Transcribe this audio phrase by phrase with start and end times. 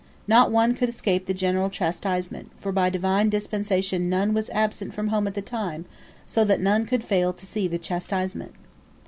[0.27, 5.09] Not one could escape the general chastisement, for by Divine dispensation none was absent from
[5.09, 5.85] home at the time,
[6.25, 8.53] so that none could fail to see the chastisement.